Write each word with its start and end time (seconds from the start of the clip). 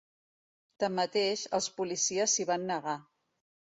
Tanmateix, 0.83 1.43
els 1.59 1.67
policies 1.81 2.35
s’hi 2.37 2.47
van 2.53 2.67
negar. 2.73 2.97